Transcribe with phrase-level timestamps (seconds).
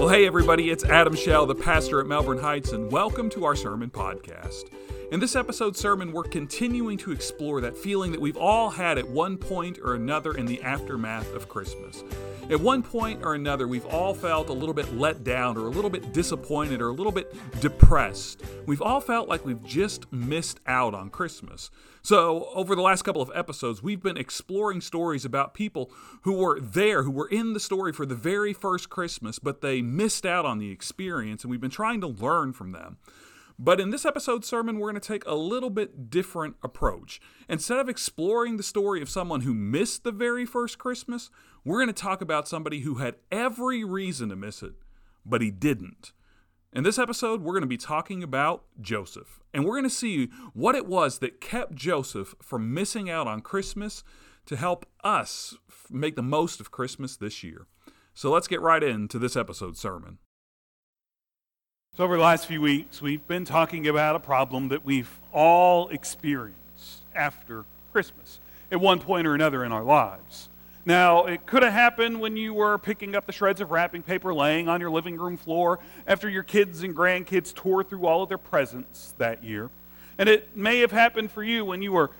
[0.00, 3.54] Well, hey, everybody, it's Adam Shell, the pastor at Melbourne Heights, and welcome to our
[3.54, 4.70] sermon podcast.
[5.10, 9.08] In this episode sermon, we're continuing to explore that feeling that we've all had at
[9.08, 12.04] one point or another in the aftermath of Christmas.
[12.48, 15.70] At one point or another, we've all felt a little bit let down or a
[15.70, 18.44] little bit disappointed or a little bit depressed.
[18.66, 21.72] We've all felt like we've just missed out on Christmas.
[22.02, 25.90] So, over the last couple of episodes, we've been exploring stories about people
[26.22, 29.82] who were there, who were in the story for the very first Christmas, but they
[29.82, 32.98] missed out on the experience, and we've been trying to learn from them.
[33.62, 37.20] But in this episode sermon, we're going to take a little bit different approach.
[37.46, 41.28] Instead of exploring the story of someone who missed the very first Christmas,
[41.62, 44.72] we're going to talk about somebody who had every reason to miss it,
[45.26, 46.12] but he didn't.
[46.72, 50.30] In this episode, we're going to be talking about Joseph, and we're going to see
[50.54, 54.02] what it was that kept Joseph from missing out on Christmas
[54.46, 55.54] to help us
[55.90, 57.66] make the most of Christmas this year.
[58.14, 60.16] So let's get right into this episode sermon.
[62.00, 65.88] So, over the last few weeks, we've been talking about a problem that we've all
[65.88, 68.38] experienced after Christmas
[68.72, 70.48] at one point or another in our lives.
[70.86, 74.32] Now, it could have happened when you were picking up the shreds of wrapping paper
[74.32, 78.30] laying on your living room floor after your kids and grandkids tore through all of
[78.30, 79.68] their presents that year.
[80.16, 82.12] And it may have happened for you when you were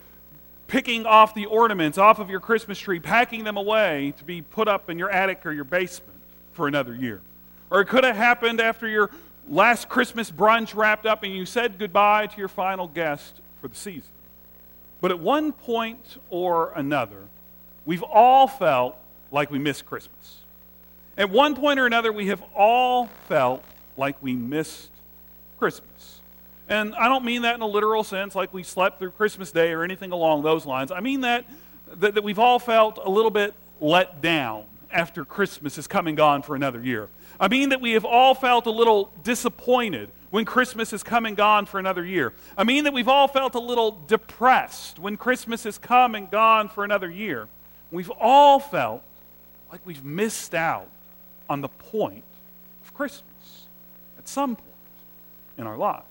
[0.67, 4.69] picking off the ornaments off of your Christmas tree, packing them away to be put
[4.69, 6.21] up in your attic or your basement
[6.53, 7.23] for another year.
[7.71, 9.11] Or it could have happened after your
[9.51, 13.75] last Christmas brunch wrapped up and you said goodbye to your final guest for the
[13.75, 14.13] season.
[15.01, 17.25] But at one point or another,
[17.85, 18.97] we've all felt
[19.33, 20.39] like we missed Christmas.
[21.19, 23.63] At one point or another, we have all felt
[23.97, 24.91] like we missed
[25.59, 26.21] Christmas.
[26.69, 29.73] And I don't mean that in a literal sense, like we slept through Christmas Day
[29.73, 30.93] or anything along those lines.
[30.93, 31.45] I mean that,
[31.95, 36.17] that, that we've all felt a little bit let down after Christmas has come and
[36.17, 37.09] gone for another year.
[37.41, 41.37] I mean that we have all felt a little disappointed when Christmas has come and
[41.37, 42.35] gone for another year.
[42.57, 46.69] I mean that we've all felt a little depressed when Christmas has come and gone
[46.69, 47.49] for another year.
[47.91, 49.03] We've all felt
[49.73, 50.87] like we've missed out
[51.49, 52.25] on the point
[52.85, 53.67] of Christmas
[54.19, 54.69] at some point
[55.57, 56.05] in our lives.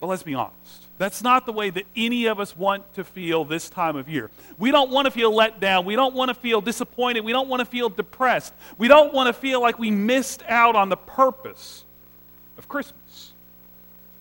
[0.00, 0.86] But let's be honest.
[0.98, 4.30] That's not the way that any of us want to feel this time of year.
[4.58, 5.84] We don't want to feel let down.
[5.84, 7.24] We don't want to feel disappointed.
[7.24, 8.52] We don't want to feel depressed.
[8.78, 11.84] We don't want to feel like we missed out on the purpose
[12.56, 13.32] of Christmas.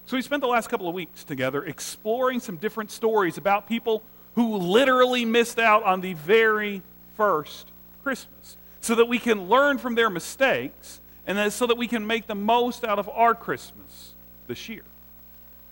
[0.06, 4.04] So we spent the last couple of weeks together exploring some different stories about people
[4.36, 6.82] who literally missed out on the very
[7.16, 7.68] first
[8.04, 12.28] Christmas so that we can learn from their mistakes and so that we can make
[12.28, 14.14] the most out of our Christmas
[14.48, 14.84] this year.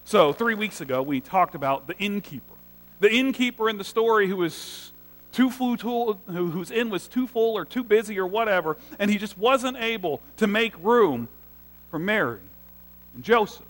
[0.07, 2.53] So, three weeks ago, we talked about the innkeeper.
[2.99, 4.91] The innkeeper in the story who was
[5.31, 5.75] too full,
[6.27, 9.77] who whose inn was too full or too busy or whatever, and he just wasn't
[9.77, 11.27] able to make room
[11.89, 12.39] for Mary
[13.15, 13.65] and Joseph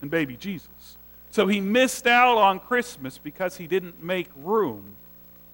[0.00, 0.96] and baby Jesus.
[1.32, 4.94] So he missed out on Christmas because he didn't make room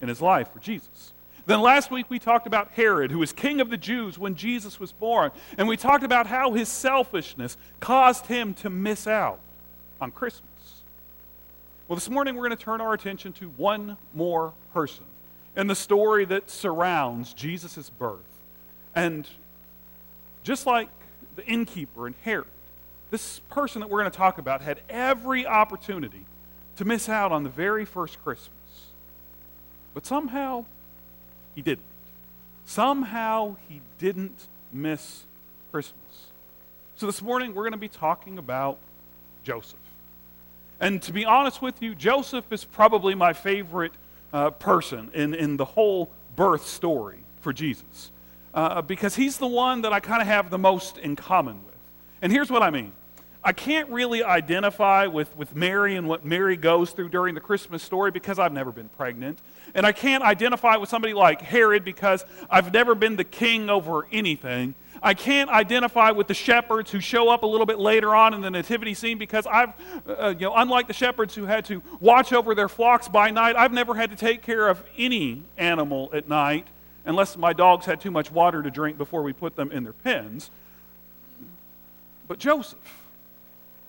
[0.02, 1.14] in his life for Jesus.
[1.46, 4.78] Then last week we talked about Herod, who was king of the Jews when Jesus
[4.78, 9.40] was born, and we talked about how his selfishness caused him to miss out
[10.00, 10.82] on Christmas.
[11.86, 15.04] Well, this morning we're going to turn our attention to one more person
[15.56, 18.20] and the story that surrounds Jesus' birth.
[18.94, 19.28] And
[20.42, 20.88] just like
[21.36, 22.46] the innkeeper and Herod,
[23.10, 26.24] this person that we're going to talk about had every opportunity
[26.76, 28.52] to miss out on the very first Christmas.
[29.94, 30.64] But somehow
[31.54, 31.84] he didn't.
[32.66, 35.24] Somehow he didn't miss
[35.72, 36.26] Christmas.
[36.96, 38.78] So this morning we're going to be talking about
[39.42, 39.78] Joseph.
[40.80, 43.92] And to be honest with you, Joseph is probably my favorite
[44.32, 48.10] uh, person in, in the whole birth story for Jesus.
[48.54, 51.74] Uh, because he's the one that I kind of have the most in common with.
[52.22, 52.92] And here's what I mean
[53.42, 57.82] I can't really identify with, with Mary and what Mary goes through during the Christmas
[57.82, 59.38] story because I've never been pregnant.
[59.74, 64.06] And I can't identify with somebody like Herod because I've never been the king over
[64.10, 64.74] anything.
[65.02, 68.40] I can't identify with the shepherds who show up a little bit later on in
[68.40, 69.72] the nativity scene because I've,
[70.08, 73.56] uh, you know, unlike the shepherds who had to watch over their flocks by night,
[73.56, 76.66] I've never had to take care of any animal at night
[77.04, 79.92] unless my dogs had too much water to drink before we put them in their
[79.92, 80.50] pens.
[82.26, 82.78] But Joseph,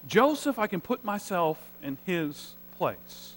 [0.07, 3.35] Joseph, I can put myself in his place.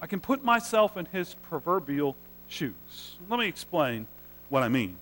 [0.00, 2.16] I can put myself in his proverbial
[2.48, 3.16] shoes.
[3.28, 4.06] Let me explain
[4.48, 4.96] what I mean.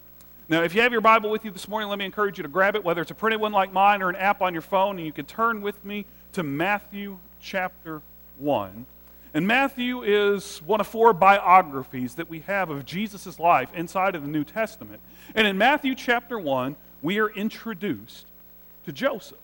[0.51, 2.49] Now, if you have your Bible with you this morning, let me encourage you to
[2.49, 4.97] grab it, whether it's a printed one like mine or an app on your phone,
[4.97, 8.01] and you can turn with me to Matthew chapter
[8.39, 8.87] 1.
[9.35, 14.23] And Matthew is one of four biographies that we have of Jesus' life inside of
[14.23, 15.01] the New Testament.
[15.35, 18.25] And in Matthew chapter 1, we are introduced
[18.87, 19.37] to Joseph.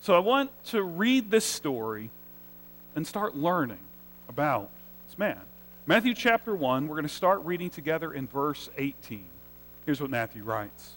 [0.00, 2.10] So I want to read this story
[2.96, 3.78] and start learning
[4.28, 4.70] about
[5.06, 5.40] this man.
[5.86, 9.24] Matthew chapter 1, we're going to start reading together in verse 18.
[9.86, 10.94] Here's what Matthew writes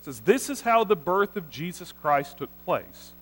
[0.00, 3.12] It says, This is how the birth of Jesus Christ took place.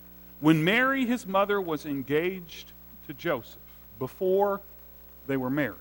[0.41, 2.73] When Mary, his mother, was engaged
[3.07, 3.57] to Joseph,
[3.97, 4.61] before
[5.25, 5.77] they were married.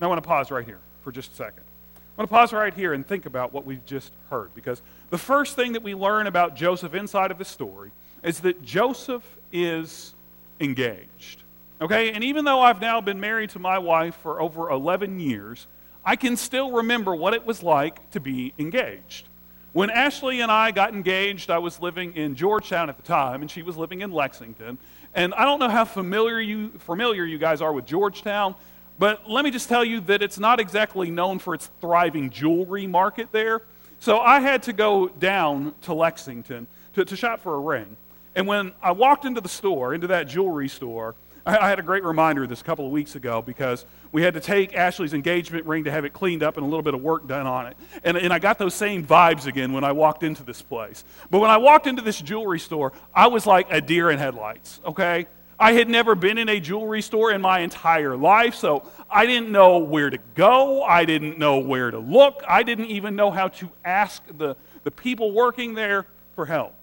[0.00, 1.62] Now I want to pause right here for just a second.
[1.96, 5.18] I want to pause right here and think about what we've just heard because the
[5.18, 7.90] first thing that we learn about Joseph inside of the story
[8.22, 9.22] is that Joseph
[9.52, 10.14] is
[10.60, 11.42] engaged.
[11.80, 12.12] Okay?
[12.12, 15.66] And even though I've now been married to my wife for over 11 years,
[16.04, 19.28] I can still remember what it was like to be engaged.
[19.72, 23.50] When Ashley and I got engaged, I was living in Georgetown at the time, and
[23.50, 24.78] she was living in Lexington.
[25.14, 28.54] And I don't know how familiar you, familiar you guys are with Georgetown,
[28.98, 32.86] but let me just tell you that it's not exactly known for its thriving jewelry
[32.86, 33.62] market there.
[34.00, 37.96] So I had to go down to Lexington to, to shop for a ring.
[38.34, 41.14] And when I walked into the store, into that jewelry store,
[41.46, 44.34] I had a great reminder of this a couple of weeks ago because we had
[44.34, 47.02] to take Ashley's engagement ring to have it cleaned up and a little bit of
[47.02, 47.76] work done on it.
[48.04, 51.04] And, and I got those same vibes again when I walked into this place.
[51.30, 54.80] But when I walked into this jewelry store, I was like a deer in headlights,
[54.84, 55.26] okay?
[55.60, 59.50] I had never been in a jewelry store in my entire life, so I didn't
[59.50, 60.82] know where to go.
[60.84, 62.42] I didn't know where to look.
[62.46, 66.06] I didn't even know how to ask the, the people working there
[66.36, 66.74] for help.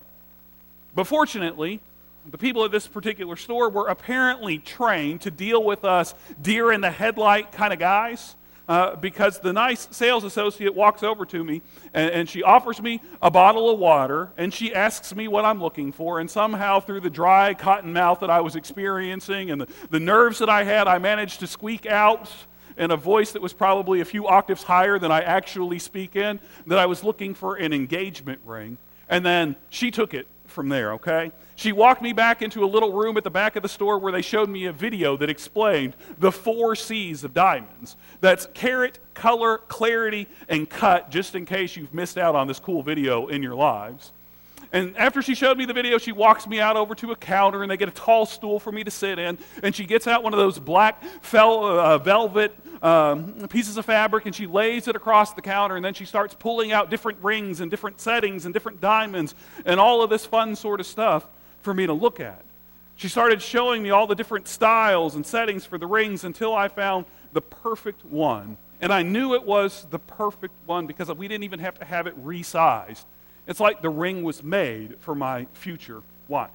[0.93, 1.79] But fortunately,
[2.29, 6.81] the people at this particular store were apparently trained to deal with us deer in
[6.81, 8.35] the headlight kind of guys.
[8.67, 11.61] Uh, because the nice sales associate walks over to me
[11.93, 15.61] and, and, she offers me a bottle of water and she asks me what I'm
[15.61, 16.19] looking for.
[16.19, 20.39] And somehow, through the dry cotton mouth that I was experiencing and the, the nerves
[20.39, 22.27] that I had, I managed to squeak out
[22.75, 26.39] in a voice that was probably a few octaves higher than I actually speak in
[26.65, 28.79] that I was looking for an engagement ring.
[29.07, 31.31] And then she took it from there, okay?
[31.55, 34.11] She walked me back into a little room at the back of the store where
[34.11, 37.95] they showed me a video that explained the four C's of diamonds.
[38.21, 42.83] That's carat, color, clarity, and cut, just in case you've missed out on this cool
[42.83, 44.11] video in your lives.
[44.75, 47.61] And after she showed me the video, she walks me out over to a counter
[47.61, 49.37] and they get a tall stool for me to sit in.
[49.63, 54.25] And she gets out one of those black fel- uh, velvet um, pieces of fabric
[54.25, 57.61] and she lays it across the counter and then she starts pulling out different rings
[57.61, 59.33] and different settings and different diamonds
[59.63, 61.25] and all of this fun sort of stuff
[61.61, 62.43] for me to look at.
[62.97, 66.67] She started showing me all the different styles and settings for the rings until I
[66.67, 68.57] found the perfect one.
[68.81, 72.07] And I knew it was the perfect one because we didn't even have to have
[72.07, 73.05] it resized.
[73.47, 76.49] It's like the ring was made for my future wife.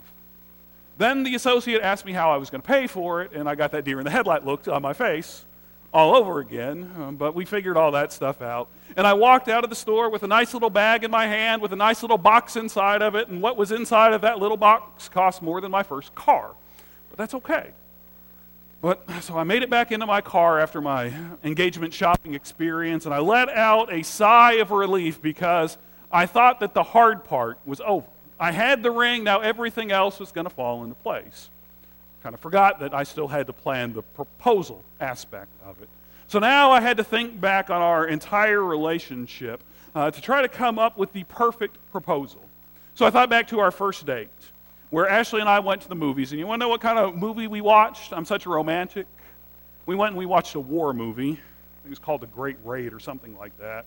[0.99, 3.55] Then the associate asked me how I was going to pay for it, and I
[3.55, 5.45] got that deer in the headlight look on my face
[5.93, 8.69] all over again, um, but we figured all that stuff out.
[8.97, 11.63] And I walked out of the store with a nice little bag in my hand
[11.63, 14.57] with a nice little box inside of it, and what was inside of that little
[14.57, 16.51] box cost more than my first car.
[17.09, 17.71] But that's okay.
[18.81, 21.13] But so I made it back into my car after my
[21.45, 25.77] engagement shopping experience, and I let out a sigh of relief because
[26.13, 28.07] I thought that the hard part was over.
[28.39, 31.51] I had the ring, now everything else was going to fall into place.
[32.23, 35.89] Kind of forgot that I still had to plan the proposal aspect of it.
[36.29, 39.63] So now I had to think back on our entire relationship
[39.95, 42.41] uh, to try to come up with the perfect proposal.
[42.95, 44.29] So I thought back to our first date,
[44.91, 46.33] where Ashley and I went to the movies.
[46.33, 48.13] And you want to know what kind of movie we watched?
[48.13, 49.07] I'm such a romantic.
[49.87, 51.33] We went and we watched a war movie.
[51.85, 53.85] It was called The Great Raid or something like that.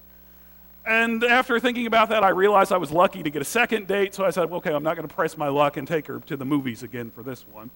[0.85, 4.13] And after thinking about that, I realized I was lucky to get a second date.
[4.13, 6.35] So I said, okay, I'm not going to press my luck and take her to
[6.35, 7.69] the movies again for this one.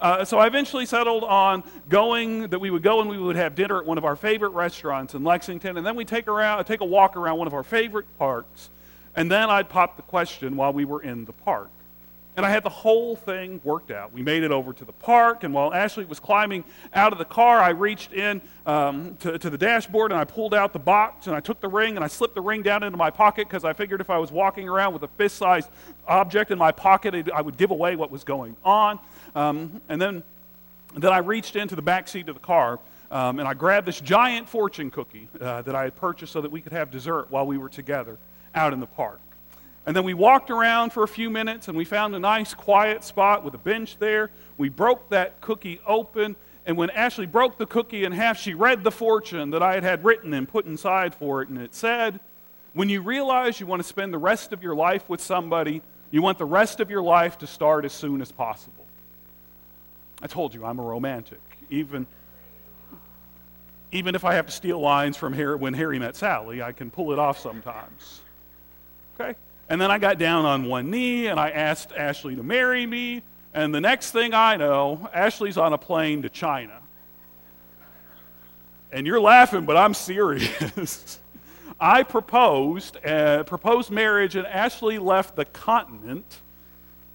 [0.00, 3.54] Uh, so I eventually settled on going that we would go and we would have
[3.54, 6.80] dinner at one of our favorite restaurants in Lexington, and then we'd take around take
[6.80, 8.70] a walk around one of our favorite parks,
[9.14, 11.68] and then I'd pop the question while we were in the park.
[12.36, 14.12] And I had the whole thing worked out.
[14.12, 17.24] We made it over to the park, and while Ashley was climbing out of the
[17.24, 21.26] car, I reached in um, to, to the dashboard and I pulled out the box
[21.26, 23.64] and I took the ring and I slipped the ring down into my pocket because
[23.64, 25.68] I figured if I was walking around with a fist sized
[26.06, 29.00] object in my pocket, it, I would give away what was going on.
[29.34, 30.22] Um, and then,
[30.94, 32.78] then I reached into the back seat of the car
[33.10, 36.50] um, and I grabbed this giant fortune cookie uh, that I had purchased so that
[36.50, 38.18] we could have dessert while we were together
[38.54, 39.20] out in the park.
[39.90, 43.02] And then we walked around for a few minutes and we found a nice quiet
[43.02, 44.30] spot with a bench there.
[44.56, 46.36] We broke that cookie open.
[46.64, 49.82] And when Ashley broke the cookie in half, she read the fortune that I had
[49.82, 51.48] had written and put inside for it.
[51.48, 52.20] And it said,
[52.72, 55.82] When you realize you want to spend the rest of your life with somebody,
[56.12, 58.86] you want the rest of your life to start as soon as possible.
[60.22, 61.42] I told you I'm a romantic.
[61.68, 62.06] Even,
[63.90, 66.92] even if I have to steal lines from Harry, when Harry met Sally, I can
[66.92, 68.20] pull it off sometimes.
[69.18, 69.36] Okay?
[69.70, 73.22] And then I got down on one knee and I asked Ashley to marry me.
[73.54, 76.76] And the next thing I know, Ashley's on a plane to China.
[78.90, 81.20] And you're laughing, but I'm serious.
[81.80, 86.40] I proposed, uh, proposed marriage, and Ashley left the continent.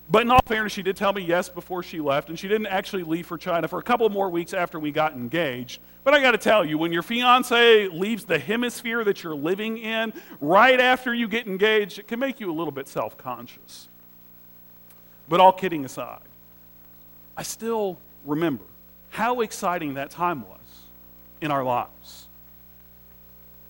[0.10, 2.68] But in all fairness, she did tell me yes before she left, and she didn't
[2.68, 5.82] actually leave for China for a couple more weeks after we got engaged.
[6.04, 9.80] But I got to tell you, when your fiance leaves the hemisphere that you're living
[9.80, 13.88] in right after you get engaged, it can make you a little bit self conscious.
[15.28, 16.22] But all kidding aside,
[17.36, 18.64] I still remember
[19.10, 20.60] how exciting that time was
[21.42, 22.28] in our lives.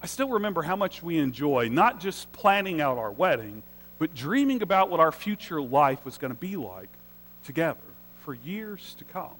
[0.01, 3.63] I still remember how much we enjoy not just planning out our wedding,
[4.00, 6.90] but dreaming about what our future life was going to be like
[7.44, 7.80] together
[8.24, 9.36] for years to come.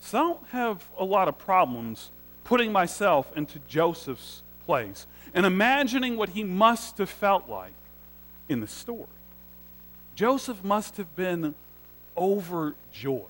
[0.00, 2.10] So I don't have a lot of problems
[2.44, 7.72] putting myself into Joseph's place and imagining what he must have felt like
[8.48, 9.06] in the story.
[10.14, 11.54] Joseph must have been
[12.16, 13.22] overjoyed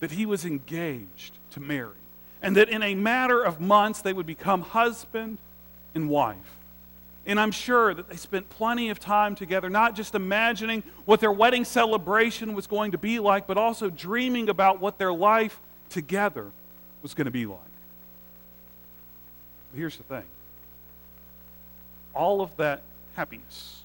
[0.00, 1.90] that he was engaged to Mary
[2.42, 5.38] and that in a matter of months they would become husband
[5.94, 6.53] and wife.
[7.26, 11.32] And I'm sure that they spent plenty of time together, not just imagining what their
[11.32, 16.50] wedding celebration was going to be like, but also dreaming about what their life together
[17.02, 17.58] was going to be like.
[19.72, 20.24] But here's the thing
[22.14, 22.82] all of that
[23.16, 23.82] happiness,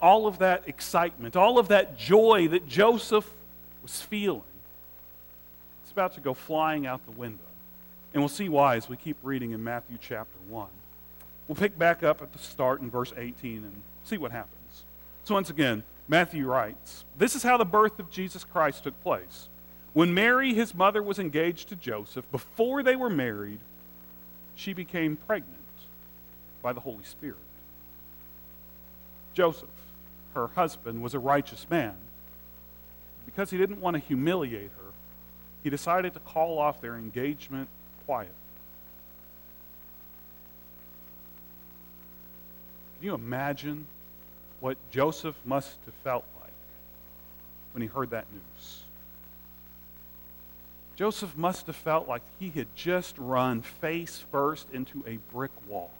[0.00, 3.30] all of that excitement, all of that joy that Joseph
[3.82, 4.42] was feeling,
[5.82, 7.38] it's about to go flying out the window.
[8.14, 10.68] And we'll see why as we keep reading in Matthew chapter 1.
[11.48, 14.84] We'll pick back up at the start in verse 18 and see what happens.
[15.24, 19.48] So, once again, Matthew writes This is how the birth of Jesus Christ took place.
[19.92, 23.60] When Mary, his mother, was engaged to Joseph, before they were married,
[24.54, 25.54] she became pregnant
[26.62, 27.36] by the Holy Spirit.
[29.34, 29.68] Joseph,
[30.34, 31.94] her husband, was a righteous man.
[33.24, 34.92] Because he didn't want to humiliate her,
[35.62, 37.68] he decided to call off their engagement
[38.06, 38.34] quietly.
[42.98, 43.86] Can you imagine
[44.60, 46.52] what Joseph must have felt like
[47.72, 48.82] when he heard that news?
[50.96, 55.90] Joseph must have felt like he had just run face first into a brick wall.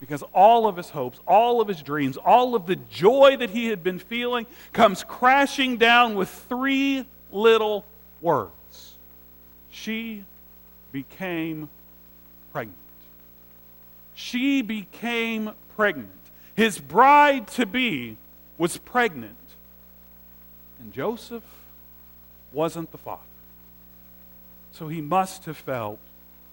[0.00, 3.66] Because all of his hopes, all of his dreams, all of the joy that he
[3.66, 7.84] had been feeling comes crashing down with three little
[8.22, 8.94] words.
[9.70, 10.24] She
[10.92, 11.68] became
[12.52, 12.78] pregnant.
[14.14, 16.10] She became pregnant.
[16.56, 18.18] His bride to be
[18.58, 19.34] was pregnant.
[20.78, 21.42] And Joseph
[22.52, 23.22] wasn't the father.
[24.72, 25.98] So he must have felt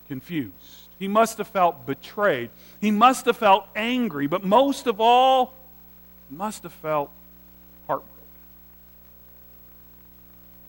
[0.07, 0.53] confused.
[0.97, 2.51] He must have felt betrayed.
[2.79, 4.27] He must have felt angry.
[4.27, 5.53] But most of all,
[6.29, 7.11] he must have felt
[7.85, 8.13] heartbroken.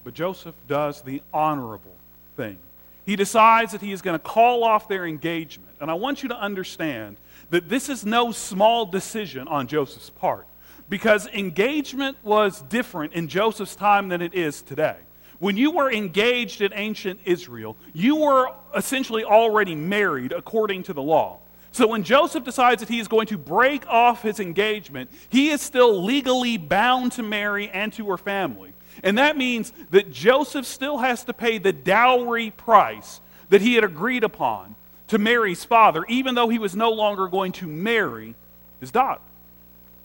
[0.03, 1.95] But Joseph does the honorable
[2.37, 2.59] thing.
[3.07, 5.77] He decides that he is going to call off their engagement.
[5.81, 7.19] And I want you to understand
[7.51, 10.47] that this is no small decision on Joseph's part
[10.89, 14.97] because engagement was different in Joseph's time than it is today.
[15.39, 21.03] When you were engaged in ancient Israel, you were essentially already married according to the
[21.03, 21.39] law.
[21.71, 25.61] So when Joseph decides that he is going to break off his engagement, he is
[25.61, 28.73] still legally bound to Mary and to her family.
[29.05, 33.85] And that means that Joseph still has to pay the dowry price that he had
[33.85, 34.75] agreed upon
[35.09, 38.35] to Mary's father, even though he was no longer going to marry
[38.81, 39.21] his daughter.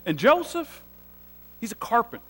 [0.06, 0.82] And Joseph,
[1.62, 2.24] he's a carpenter.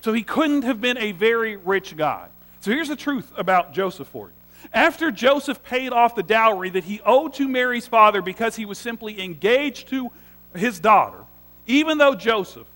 [0.00, 2.28] So he couldn't have been a very rich guy.
[2.60, 4.32] So here's the truth about Joseph for you.
[4.72, 8.78] After Joseph paid off the dowry that he owed to Mary's father because he was
[8.78, 10.10] simply engaged to
[10.54, 11.18] his daughter,
[11.66, 12.66] even though Joseph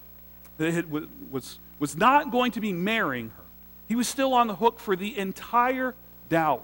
[0.59, 3.45] was, was not going to be marrying her,
[3.89, 5.95] he was still on the hook for the entire
[6.29, 6.63] dowry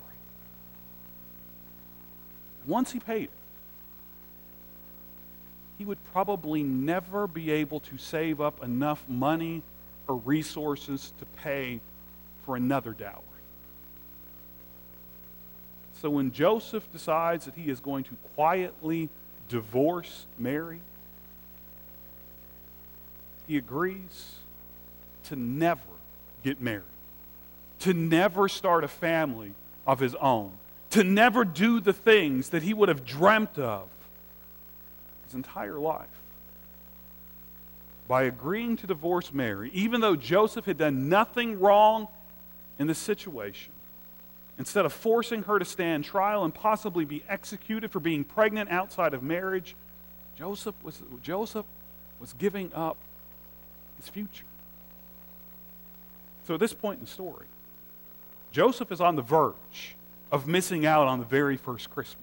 [2.66, 3.30] once he paid
[5.78, 9.62] he would probably never be able to save up enough money
[10.08, 11.80] or resources to pay
[12.44, 13.20] for another dowry.
[16.00, 19.08] So when Joseph decides that he is going to quietly
[19.48, 20.80] divorce Mary,
[23.46, 24.36] he agrees
[25.24, 25.80] to never
[26.42, 26.84] get married,
[27.80, 29.52] to never start a family
[29.86, 30.52] of his own
[30.96, 33.86] to never do the things that he would have dreamt of
[35.26, 36.08] his entire life.
[38.08, 42.08] By agreeing to divorce Mary, even though Joseph had done nothing wrong
[42.78, 43.72] in the situation,
[44.58, 49.12] instead of forcing her to stand trial and possibly be executed for being pregnant outside
[49.12, 49.76] of marriage,
[50.38, 51.66] Joseph was, Joseph
[52.20, 52.96] was giving up
[53.98, 54.46] his future.
[56.46, 57.44] So at this point in the story,
[58.50, 59.95] Joseph is on the verge
[60.30, 62.22] of missing out on the very first Christmas.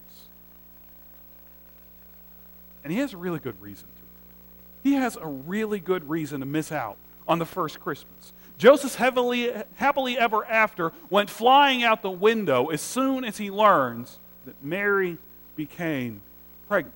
[2.83, 4.89] And he has a really good reason to.
[4.89, 8.33] He has a really good reason to miss out on the first Christmas.
[8.57, 14.19] Joseph's heavily, happily ever after went flying out the window as soon as he learns
[14.45, 15.17] that Mary
[15.55, 16.21] became
[16.67, 16.95] pregnant.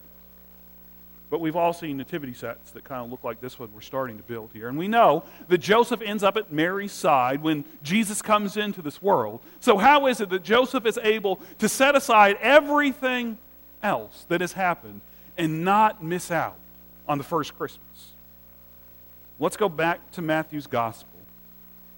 [1.29, 4.17] But we've all seen nativity sets that kind of look like this one we're starting
[4.17, 4.69] to build here.
[4.69, 9.01] And we know that Joseph ends up at Mary's side when Jesus comes into this
[9.01, 9.41] world.
[9.59, 13.37] So, how is it that Joseph is able to set aside everything
[13.83, 15.01] else that has happened
[15.37, 16.55] and not miss out
[17.09, 18.13] on the first Christmas?
[19.37, 21.09] Let's go back to Matthew's gospel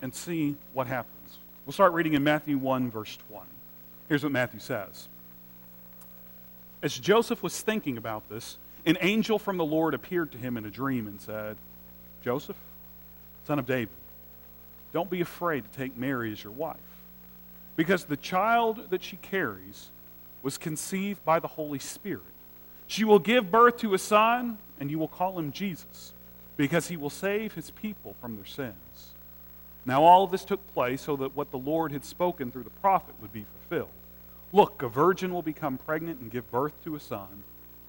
[0.01, 1.37] and see what happens.
[1.65, 3.45] We'll start reading in Matthew 1, verse 20.
[4.07, 5.07] Here's what Matthew says
[6.81, 8.57] As Joseph was thinking about this,
[8.89, 11.57] an angel from the Lord appeared to him in a dream and said,
[12.23, 12.55] Joseph,
[13.45, 13.93] son of David,
[14.91, 16.77] don't be afraid to take Mary as your wife,
[17.75, 19.89] because the child that she carries
[20.41, 22.23] was conceived by the Holy Spirit.
[22.87, 26.13] She will give birth to a son, and you will call him Jesus,
[26.57, 29.13] because he will save his people from their sins.
[29.85, 33.13] Now, all this took place so that what the Lord had spoken through the prophet
[33.21, 33.91] would be fulfilled.
[34.51, 37.43] Look, a virgin will become pregnant and give birth to a son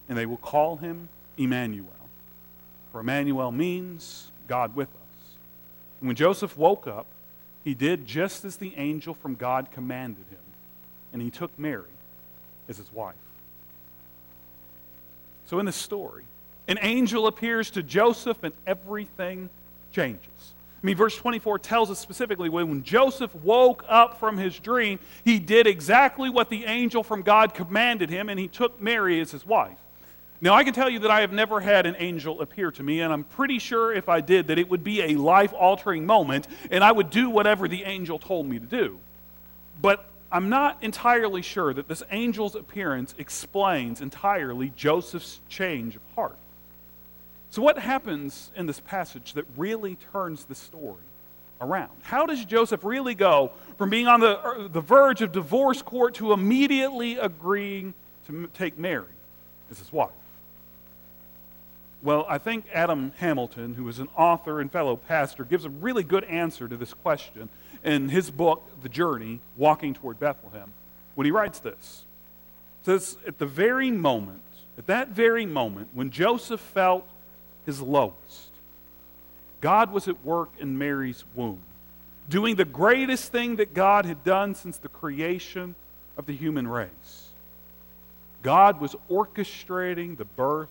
[0.09, 1.87] and they will call him Emmanuel.
[2.91, 5.35] For Emmanuel means God with us.
[5.99, 7.05] And when Joseph woke up,
[7.63, 10.39] he did just as the angel from God commanded him,
[11.13, 11.83] and he took Mary
[12.67, 13.15] as his wife.
[15.45, 16.23] So, in this story,
[16.67, 19.49] an angel appears to Joseph, and everything
[19.91, 20.53] changes.
[20.81, 25.37] I mean, verse 24 tells us specifically when Joseph woke up from his dream, he
[25.37, 29.45] did exactly what the angel from God commanded him, and he took Mary as his
[29.45, 29.77] wife.
[30.43, 33.01] Now, I can tell you that I have never had an angel appear to me,
[33.01, 36.47] and I'm pretty sure if I did that it would be a life altering moment,
[36.71, 38.99] and I would do whatever the angel told me to do.
[39.79, 46.37] But I'm not entirely sure that this angel's appearance explains entirely Joseph's change of heart.
[47.51, 51.03] So, what happens in this passage that really turns the story
[51.59, 51.91] around?
[52.01, 56.15] How does Joseph really go from being on the, uh, the verge of divorce court
[56.15, 57.93] to immediately agreeing
[58.25, 59.05] to take Mary
[59.69, 60.09] as his wife?
[62.03, 66.03] Well, I think Adam Hamilton, who is an author and fellow pastor, gives a really
[66.03, 67.49] good answer to this question
[67.83, 70.73] in his book, The Journey Walking Toward Bethlehem,
[71.13, 72.05] when he writes this.
[72.81, 74.41] It says, At the very moment,
[74.79, 77.07] at that very moment, when Joseph felt
[77.67, 78.49] his lowest,
[79.59, 81.59] God was at work in Mary's womb,
[82.27, 85.75] doing the greatest thing that God had done since the creation
[86.17, 87.29] of the human race.
[88.41, 90.69] God was orchestrating the birth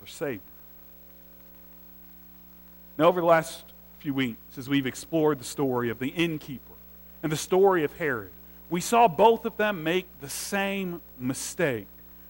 [0.00, 0.40] our Savior.
[2.98, 3.64] Now, over the last
[4.00, 6.74] few weeks, as we've explored the story of the innkeeper
[7.22, 8.30] and the story of Herod,
[8.68, 11.86] we saw both of them make the same mistake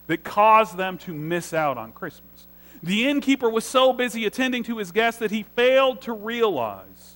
[0.07, 2.47] that caused them to miss out on Christmas.
[2.83, 7.15] The innkeeper was so busy attending to his guests that he failed to realize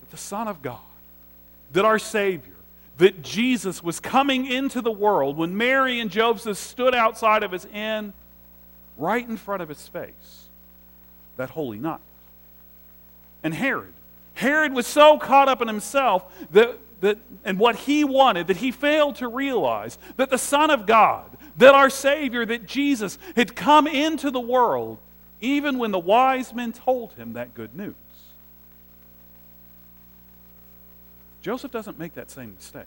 [0.00, 0.78] that the Son of God,
[1.72, 2.54] that our Savior,
[2.96, 7.66] that Jesus was coming into the world when Mary and Joseph stood outside of his
[7.66, 8.12] inn
[8.98, 10.48] right in front of his face
[11.36, 12.00] that holy night.
[13.42, 13.92] And Herod,
[14.34, 18.72] Herod was so caught up in himself that, that, and what he wanted that he
[18.72, 21.24] failed to realize that the Son of God,
[21.56, 24.98] that our Savior, that Jesus had come into the world
[25.40, 27.94] even when the wise men told him that good news.
[31.40, 32.84] Joseph doesn't make that same mistake.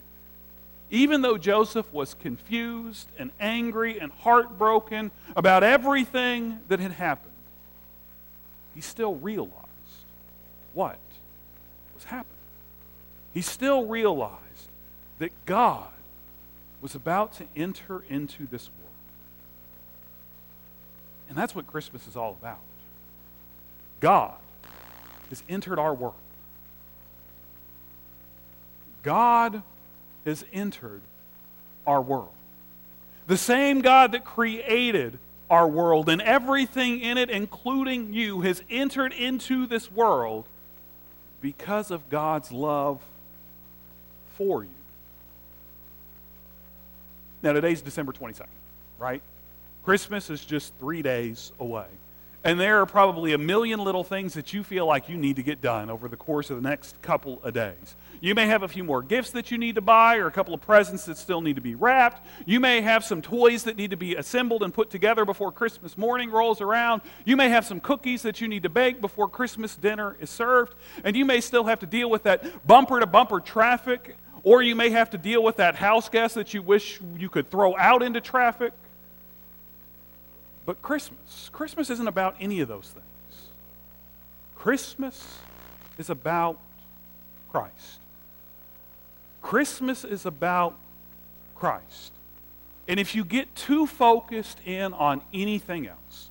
[0.92, 7.32] Even though Joseph was confused and angry and heartbroken about everything that had happened,
[8.74, 9.56] he still realized
[10.74, 10.98] what
[11.94, 12.26] was happening.
[13.32, 14.68] He still realized
[15.18, 15.86] that God
[16.82, 18.92] was about to enter into this world.
[21.30, 22.58] And that's what Christmas is all about.
[24.00, 24.34] God
[25.30, 26.16] has entered our world.
[29.02, 29.62] God
[30.24, 31.00] has entered
[31.86, 32.30] our world.
[33.26, 35.18] The same God that created
[35.50, 40.46] our world and everything in it, including you, has entered into this world
[41.40, 43.00] because of God's love
[44.36, 44.70] for you.
[47.42, 48.46] Now, today's December 22nd,
[48.98, 49.20] right?
[49.84, 51.86] Christmas is just three days away.
[52.44, 55.44] And there are probably a million little things that you feel like you need to
[55.44, 57.94] get done over the course of the next couple of days.
[58.20, 60.54] You may have a few more gifts that you need to buy, or a couple
[60.54, 62.24] of presents that still need to be wrapped.
[62.46, 65.98] You may have some toys that need to be assembled and put together before Christmas
[65.98, 67.02] morning rolls around.
[67.24, 70.74] You may have some cookies that you need to bake before Christmas dinner is served.
[71.04, 74.74] And you may still have to deal with that bumper to bumper traffic, or you
[74.74, 78.02] may have to deal with that house guest that you wish you could throw out
[78.02, 78.72] into traffic.
[80.64, 83.48] But Christmas, Christmas isn't about any of those things.
[84.54, 85.38] Christmas
[85.98, 86.58] is about
[87.50, 88.00] Christ.
[89.42, 90.74] Christmas is about
[91.56, 92.12] Christ.
[92.88, 96.30] And if you get too focused in on anything else,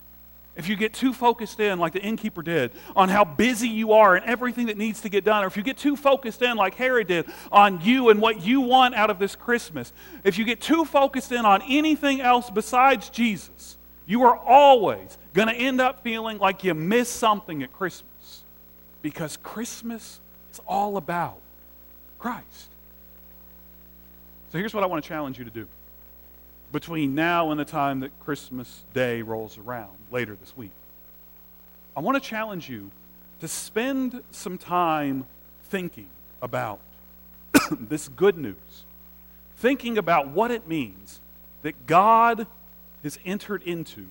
[0.55, 4.15] if you get too focused in, like the innkeeper did, on how busy you are
[4.15, 6.75] and everything that needs to get done, or if you get too focused in, like
[6.75, 10.59] Herod did, on you and what you want out of this Christmas, if you get
[10.59, 16.03] too focused in on anything else besides Jesus, you are always going to end up
[16.03, 18.43] feeling like you missed something at Christmas
[19.01, 20.19] because Christmas
[20.51, 21.37] is all about
[22.19, 22.69] Christ.
[24.51, 25.67] So here's what I want to challenge you to do
[26.71, 30.71] between now and the time that Christmas Day rolls around later this week.
[31.95, 32.91] I want to challenge you
[33.41, 35.25] to spend some time
[35.65, 36.07] thinking
[36.41, 36.79] about
[37.71, 38.83] this good news,
[39.57, 41.19] thinking about what it means
[41.63, 42.47] that God
[43.03, 44.07] has entered into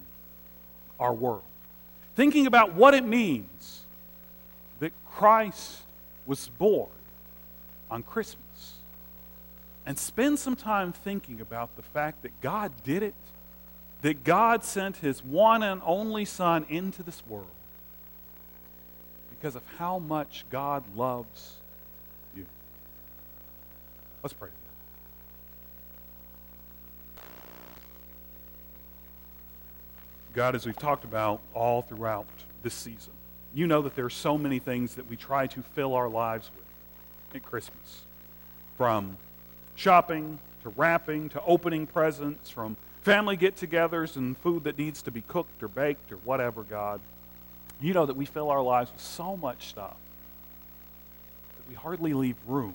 [0.98, 1.42] our world.
[2.16, 3.82] Thinking about what it means
[4.80, 5.82] that Christ
[6.26, 6.88] was born
[7.90, 8.74] on Christmas.
[9.86, 13.14] And spend some time thinking about the fact that God did it,
[14.02, 17.46] that God sent his one and only Son into this world
[19.30, 21.56] because of how much God loves
[22.36, 22.44] you.
[24.22, 24.50] Let's pray.
[30.34, 32.26] God, as we've talked about all throughout
[32.62, 33.12] this season,
[33.52, 36.50] you know that there are so many things that we try to fill our lives
[36.54, 38.02] with at Christmas.
[38.76, 39.16] From
[39.74, 45.10] shopping to wrapping to opening presents, from family get togethers and food that needs to
[45.10, 47.00] be cooked or baked or whatever, God.
[47.80, 49.96] You know that we fill our lives with so much stuff
[51.56, 52.74] that we hardly leave room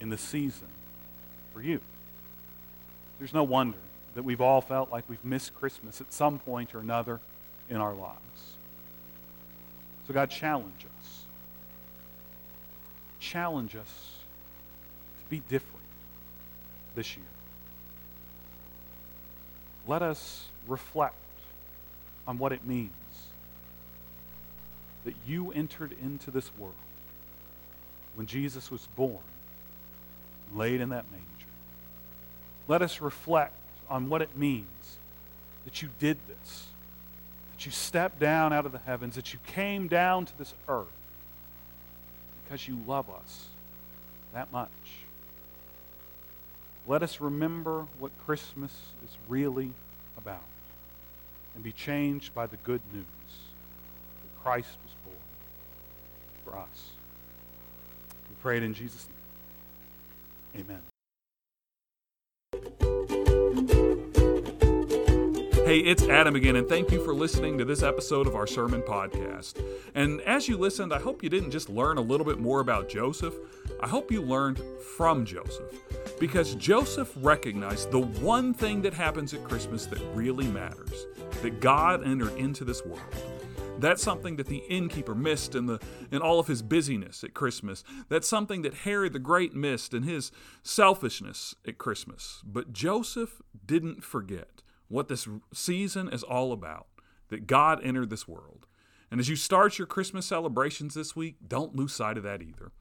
[0.00, 0.68] in the season
[1.52, 1.80] for you.
[3.18, 3.78] There's no wonder
[4.16, 7.20] that we've all felt like we've missed Christmas at some point or another
[7.68, 8.56] in our lives.
[10.08, 11.24] So, God, challenge us.
[13.20, 14.14] Challenge us
[15.22, 15.84] to be different
[16.94, 17.26] this year.
[19.86, 21.14] Let us reflect
[22.26, 22.90] on what it means
[25.04, 26.72] that you entered into this world
[28.14, 29.18] when Jesus was born,
[30.54, 31.50] laid in that manger.
[32.66, 33.52] Let us reflect
[33.88, 34.98] on what it means
[35.64, 36.66] that you did this,
[37.52, 40.86] that you stepped down out of the heavens, that you came down to this earth
[42.44, 43.46] because you love us
[44.32, 44.70] that much.
[46.86, 48.72] Let us remember what Christmas
[49.04, 49.72] is really
[50.16, 50.42] about
[51.54, 55.16] and be changed by the good news that Christ was born
[56.44, 56.90] for us.
[58.28, 59.08] We pray it in Jesus'
[60.54, 60.64] name.
[60.64, 60.95] Amen.
[65.66, 68.82] Hey, it's Adam again, and thank you for listening to this episode of our sermon
[68.82, 69.60] podcast.
[69.96, 72.88] And as you listened, I hope you didn't just learn a little bit more about
[72.88, 73.34] Joseph,
[73.82, 74.62] I hope you learned
[74.96, 75.74] from Joseph.
[76.20, 81.06] Because Joseph recognized the one thing that happens at Christmas that really matters
[81.42, 83.02] that God entered into this world.
[83.80, 85.80] That's something that the innkeeper missed in, the,
[86.12, 87.82] in all of his busyness at Christmas.
[88.08, 90.30] That's something that Herod the Great missed in his
[90.62, 92.40] selfishness at Christmas.
[92.46, 96.86] But Joseph didn't forget what this season is all about
[97.28, 98.66] that God entered this world.
[99.10, 102.72] And as you start your Christmas celebrations this week, don't lose sight of that either.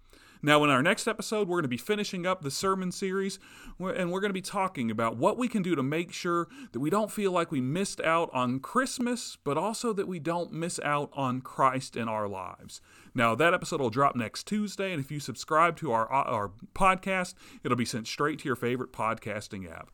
[0.41, 3.39] Now, in our next episode, we're going to be finishing up the sermon series,
[3.79, 6.79] and we're going to be talking about what we can do to make sure that
[6.79, 10.79] we don't feel like we missed out on Christmas, but also that we don't miss
[10.83, 12.79] out on Christ in our lives.
[13.15, 17.33] Now, that episode will drop next Tuesday, and if you subscribe to our, our podcast,
[17.63, 19.89] it'll be sent straight to your favorite podcasting app.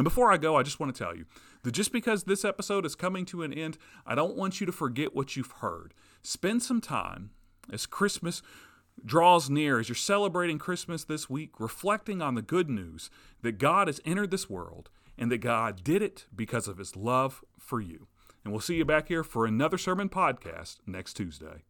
[0.00, 1.26] And before I go, I just want to tell you
[1.62, 4.72] that just because this episode is coming to an end, I don't want you to
[4.72, 5.92] forget what you've heard.
[6.22, 7.32] Spend some time
[7.70, 8.40] as Christmas
[9.04, 13.10] draws near, as you're celebrating Christmas this week, reflecting on the good news
[13.42, 17.44] that God has entered this world and that God did it because of his love
[17.58, 18.06] for you.
[18.42, 21.64] And we'll see you back here for another sermon podcast next Tuesday.